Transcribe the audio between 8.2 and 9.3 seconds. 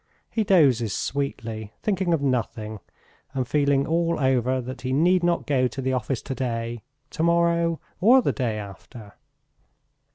the day after.